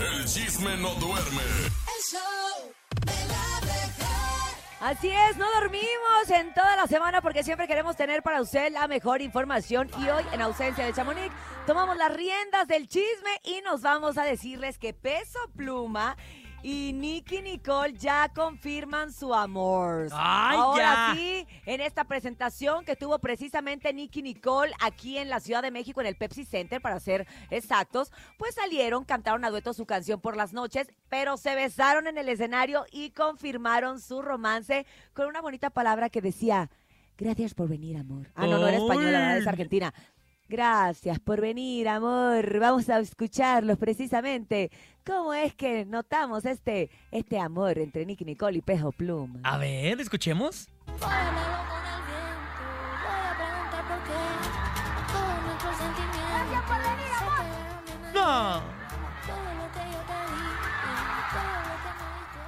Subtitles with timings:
[0.00, 1.42] El chisme no duerme.
[1.42, 2.72] El show
[3.04, 3.50] de la.
[4.80, 8.88] Así es, no dormimos en toda la semana porque siempre queremos tener para usted la
[8.88, 11.30] mejor información y hoy, en ausencia de Chamonix,
[11.66, 16.16] tomamos las riendas del chisme y nos vamos a decirles que Peso Pluma
[16.62, 20.08] y Nicky Nicole ya confirman su amor.
[20.12, 21.14] ¡Ay, Ahora ya!
[21.14, 26.00] sí, en esta presentación que tuvo precisamente Nicky Nicole aquí en la Ciudad de México,
[26.00, 30.36] en el Pepsi Center, para ser exactos, pues salieron, cantaron a dueto su canción por
[30.36, 35.70] las noches, pero se besaron en el escenario y confirmaron su romance con una bonita
[35.70, 36.70] palabra que decía,
[37.16, 38.30] gracias por venir, amor.
[38.34, 39.94] Ah, no, no era española, es argentina.
[40.50, 42.58] Gracias por venir, amor.
[42.58, 44.72] Vamos a escucharlos precisamente.
[45.06, 49.38] ¿Cómo es que notamos este, este amor entre Nicky Nicole y Pejo Pluma?
[49.44, 50.68] A ver, escuchemos.
[50.98, 51.49] Fórmalo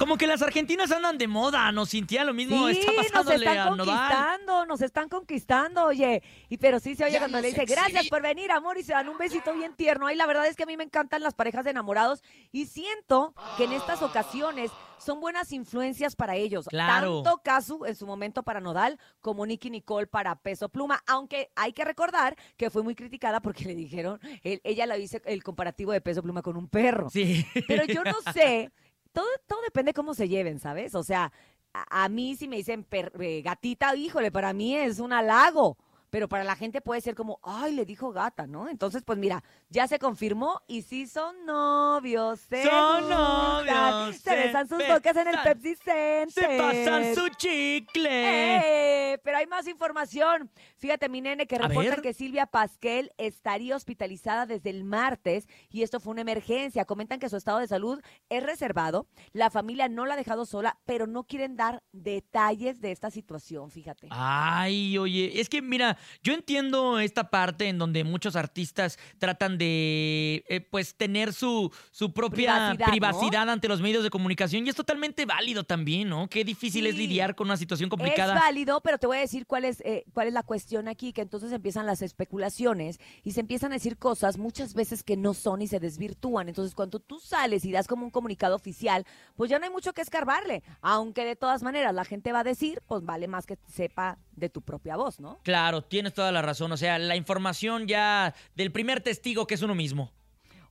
[0.00, 2.24] Como que las argentinas andan de moda, ¿no, Cintia?
[2.24, 3.86] Lo mismo Sí, está nos pasándole están a Nodal.
[3.86, 6.22] conquistando, nos están conquistando, oye.
[6.48, 7.78] Y pero sí se oye Ya cuando nos le dice, exhibí.
[7.80, 10.06] gracias por venir, amor, y se dan un besito bien tierno.
[10.06, 13.34] Ay, la verdad es que a mí me encantan las parejas de enamorados y siento
[13.58, 16.66] que en estas ocasiones son buenas influencias para ellos.
[16.66, 17.22] Claro.
[17.22, 21.72] Tanto Casu en su momento para Nodal como Nicky Nicole para Peso Pluma, aunque hay
[21.74, 25.92] que recordar que fue muy criticada porque le dijeron, él- ella la dice el comparativo
[25.92, 27.10] de Peso Pluma con un perro.
[27.10, 27.46] Sí.
[27.68, 28.70] Pero yo no sé,
[29.12, 30.94] todo, todo depende cómo se lleven, ¿sabes?
[30.94, 31.32] O sea,
[31.72, 35.76] a, mí si me dicen per- eh, gatita, híjole, para mí es un halago.
[36.10, 38.68] Pero para la gente puede ser como, ay, le dijo gata, ¿no?
[38.68, 42.40] Entonces, pues mira, ya se confirmó y sí son novios.
[42.40, 46.30] Se Son gustan, novios, Se se besan sus bocas en el besan, Pepsi Center.
[46.32, 49.12] Se pasan su chicle.
[49.12, 50.50] Eh, pero hay más información.
[50.76, 56.00] Fíjate, mi nene, que reporta que Silvia Pasquel estaría hospitalizada desde el martes y esto
[56.00, 56.84] fue una emergencia.
[56.84, 59.06] Comentan que su estado de salud es reservado.
[59.32, 63.70] La familia no la ha dejado sola, pero no quieren dar detalles de esta situación,
[63.70, 64.08] fíjate.
[64.10, 70.44] Ay, oye, es que mira, yo entiendo esta parte en donde muchos artistas tratan de,
[70.48, 72.30] eh, pues, tener su, su propia
[72.76, 73.52] Privacidad, privacidad, ¿no?
[73.52, 76.28] ante los medios de comunicación y es totalmente válido también, ¿no?
[76.28, 78.34] Qué difícil es lidiar con una situación Es complicada.
[78.34, 81.22] válido, pero te voy a decir cuál es, eh, cuál es la cuestión aquí, que
[81.22, 85.62] entonces empiezan las especulaciones y se empiezan a decir cosas muchas veces que no son
[85.62, 86.48] y se desvirtúan.
[86.48, 89.04] Entonces, cuando tú sales y das como un comunicado oficial,
[89.36, 90.62] pues ya no hay mucho que escarbarle.
[90.80, 94.48] Aunque de todas maneras la gente va a decir, pues vale más que sepa de
[94.48, 95.38] tu propia voz, ¿no?
[95.42, 96.72] Claro, tienes toda la razón.
[96.72, 100.14] O sea, la información ya del primer testigo que es uno mismo.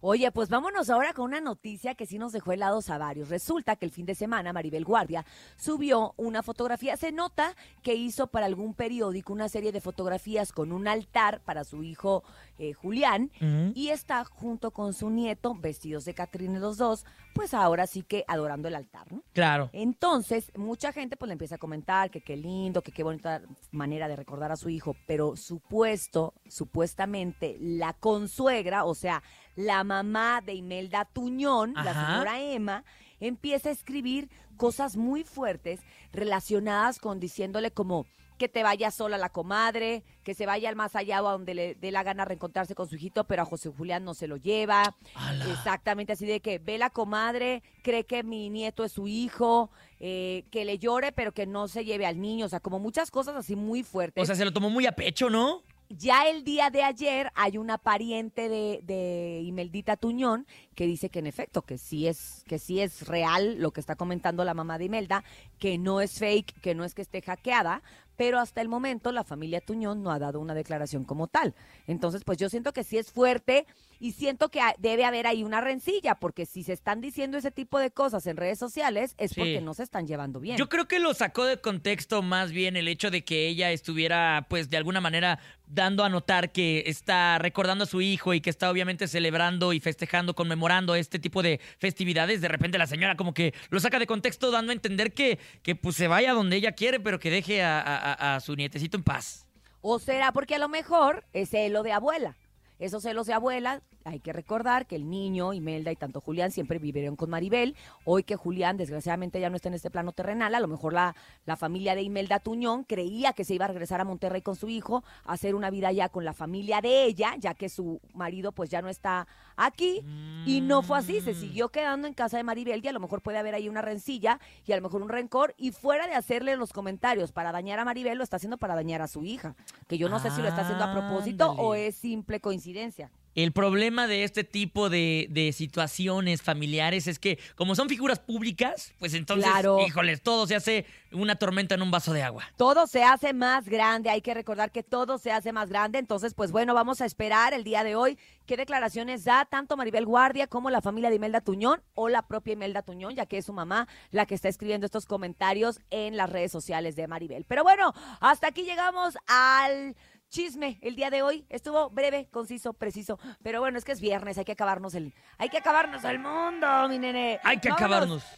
[0.02, 3.30] Oye, pues vámonos ahora con una noticia que sí nos dejó helados a varios.
[3.30, 5.26] Resulta que el fin de semana Maribel Guardia
[5.58, 6.96] subió una fotografía.
[6.96, 11.66] Se nota que hizo para algún periódico una serie de fotografías con un altar para
[11.66, 12.24] su hijo
[12.58, 13.32] eh, Julián
[13.74, 18.24] y está junto con su nieto, vestidos de Catrine los dos, pues ahora sí que
[18.28, 19.24] adorando el altar, ¿no?
[19.34, 19.70] Claro.
[19.74, 24.08] Entonces, mucha gente pues le empieza a comentar que qué lindo, que qué bonita manera
[24.08, 29.24] de recordar a su hijo, pero supuesto, supuestamente, la consuegra, o sea,
[29.60, 32.86] la mamá de Imelda Tuñón, la señora Emma,
[33.20, 35.82] empieza a escribir cosas muy fuertes
[36.14, 38.06] relacionadas con diciéndole como
[38.38, 41.54] que te vaya sola la comadre, que se vaya al más allá o a donde
[41.54, 44.38] le dé la gana reencontrarse con su hijito, pero a José Julián no se lo
[44.38, 44.96] lleva.
[45.14, 45.52] Ala.
[45.52, 50.46] Exactamente, así de que ve la comadre, cree que mi nieto es su hijo, eh,
[50.52, 53.36] que le llore, pero que no se lleve al niño, o sea, como muchas cosas
[53.36, 54.24] así muy fuertes.
[54.24, 55.64] O sea, se lo tomó muy a pecho, ¿no?
[55.90, 60.46] Ya el día de ayer hay una pariente de, de Imeldita Tuñón
[60.76, 63.96] que dice que en efecto, que sí es, que sí es real lo que está
[63.96, 65.24] comentando la mamá de Imelda,
[65.58, 67.82] que no es fake, que no es que esté hackeada,
[68.20, 71.56] pero hasta el momento la familia Tuñón no ha dado una declaración como tal.
[71.88, 73.66] Entonces, pues yo siento que sí es fuerte
[74.02, 77.80] y siento que debe haber ahí una rencilla, porque si se están diciendo ese tipo
[77.80, 79.36] de cosas en redes sociales es Sí.
[79.40, 80.58] porque no se están llevando bien.
[80.58, 84.48] Yo creo que lo sacó de contexto más bien el hecho de que ella estuviera,
[84.50, 88.50] pues, de alguna manera dando a notar que está recordando a su hijo y que
[88.50, 92.42] está obviamente celebrando y festejando, conmemorando este tipo de festividades.
[92.42, 95.76] De repente la señora como que lo saca de contexto dando a entender que, que
[95.76, 99.04] pues se vaya donde ella quiere, pero que deje a, a- a- su nietecito en
[99.04, 99.46] paz.
[99.82, 102.36] O será porque a lo mejor es celo de abuela.
[102.80, 106.80] Esos celos de abuela, hay que recordar que el niño, Imelda y tanto Julián siempre
[106.80, 107.76] vivieron con Maribel.
[108.06, 111.16] Hoy que Julián, desgraciadamente, ya no está en este plano terrenal, a lo mejor la,
[111.46, 114.70] la familia de Imelda Tuñón creía que se iba a regresar a Monterrey con su
[114.70, 118.52] hijo, a hacer una vida ya con la familia de ella, ya que su marido
[118.52, 120.04] pues ya no está aquí.
[120.46, 121.40] Y no fue así, se Mm.
[121.40, 124.40] siguió quedando en casa de Maribel y a lo mejor puede haber ahí una rencilla
[124.66, 125.54] y a lo mejor un rencor.
[125.58, 129.02] Y fuera de hacerle los comentarios para dañar a Maribel, lo está haciendo para dañar
[129.02, 129.56] a su hija.
[129.88, 133.12] Que yo no sé si lo está haciendo a propósito o es simple coincidencia.
[133.36, 138.94] El problema de este tipo de, de situaciones familiares es que, como son figuras públicas,
[139.00, 139.80] pues entonces, Claro.
[139.88, 142.44] híjoles, todo se hace una tormenta en un vaso de agua.
[142.58, 146.34] Todo se hace más grande, hay que recordar que todo se hace más grande, entonces
[146.34, 150.48] pues bueno, vamos a esperar el día de hoy qué declaraciones da tanto Maribel Guardia
[150.48, 153.54] como la familia de Imelda Tuñón o la propia Imelda Tuñón, ya que es su
[153.54, 157.46] mamá la que está escribiendo estos comentarios en las redes sociales de Maribel.
[157.46, 159.96] Pero bueno, hasta aquí llegamos al
[160.30, 161.46] chisme el día de hoy.
[161.50, 165.50] Estuvo breve, conciso, preciso, pero bueno, es que es viernes, hay que acabarnos el hay
[165.50, 167.40] que acabarnos el mundo, mi nene.
[167.44, 167.86] Hay que Vámonos.
[167.92, 168.38] acabarnos.